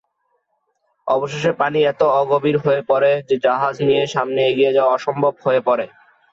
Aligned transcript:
অবশেষে 1.07 1.51
পানি 1.53 1.79
এত 1.83 2.01
অগভীর 2.21 2.57
হয়ে 2.63 2.81
পড়ে 2.89 3.11
যে 3.29 3.35
জাহাজ 3.45 3.75
নিয়ে 3.87 4.03
সামনে 4.07 4.39
এগিয়ে 4.45 4.75
যাওয়া 4.75 4.93
অসম্ভব 4.93 5.33
হয়ে 5.45 5.61
পড়ে। 5.67 5.85